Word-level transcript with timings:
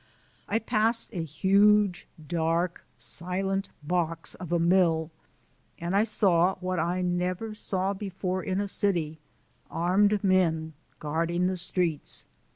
I 0.47 0.57
passed 0.57 1.09
a 1.13 1.21
huge, 1.23 2.07
dark, 2.27 2.85
silent 2.97 3.69
box 3.83 4.33
of 4.33 4.51
a 4.51 4.57
mill, 4.57 5.11
and 5.77 5.95
I 5.95 6.05
saw 6.05 6.55
what 6.55 6.79
I 6.79 7.03
never 7.03 7.53
saw 7.53 7.93
before 7.93 8.41
in 8.41 8.59
a 8.59 8.67
city, 8.67 9.19
armed 9.69 10.23
men 10.23 10.73
guarding 10.97 11.45
the 11.45 11.55
streets. 11.55 12.25